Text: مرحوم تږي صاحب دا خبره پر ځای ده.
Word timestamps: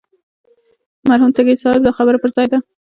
مرحوم 1.07 1.31
تږي 1.35 1.55
صاحب 1.63 1.81
دا 1.83 1.91
خبره 1.97 2.17
پر 2.23 2.29
ځای 2.35 2.47
ده. 2.51 2.57